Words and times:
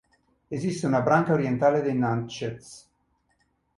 Esiste 0.57 0.87
una 0.87 1.01
branca 1.03 1.31
orientale 1.31 1.83
dei 1.83 1.95
Natchez. 1.95 2.89